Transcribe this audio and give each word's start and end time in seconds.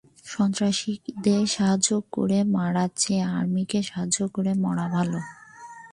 সন্ত্রাসীদের 0.25 1.41
সাহায্য 1.47 1.89
করে 2.11 2.37
মরার 2.55 2.91
চেয়ে 2.95 3.23
আর্মিকে 3.37 3.79
সাহায্য 3.83 4.19
করে 4.27 4.51
মরা 4.53 4.85
ভালো। 4.87 5.19